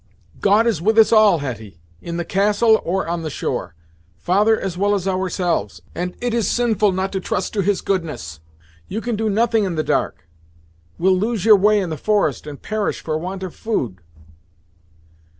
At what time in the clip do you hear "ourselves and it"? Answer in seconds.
5.07-6.33